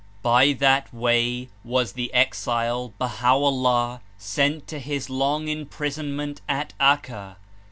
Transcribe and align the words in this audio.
By 0.23 0.53
that 0.53 0.91
way 0.91 1.49
was 1.63 1.91
the 1.93 2.11
exile, 2.11 2.91
Bah.Vo^llah, 2.97 3.99
sent 4.17 4.65
to 4.69 4.79
his 4.79 5.11
long 5.11 5.47
imprisonment 5.47 6.41
at 6.49 6.73
Acca. 6.79 7.35